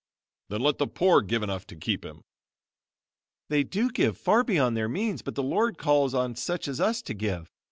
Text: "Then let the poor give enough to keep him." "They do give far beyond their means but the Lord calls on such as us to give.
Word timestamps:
"Then 0.49 0.61
let 0.61 0.79
the 0.79 0.87
poor 0.87 1.21
give 1.21 1.43
enough 1.43 1.67
to 1.67 1.75
keep 1.75 2.03
him." 2.03 2.23
"They 3.49 3.61
do 3.63 3.91
give 3.91 4.17
far 4.17 4.43
beyond 4.43 4.75
their 4.75 4.89
means 4.89 5.21
but 5.21 5.35
the 5.35 5.43
Lord 5.43 5.77
calls 5.77 6.15
on 6.15 6.35
such 6.35 6.67
as 6.67 6.81
us 6.81 7.03
to 7.03 7.13
give. 7.13 7.51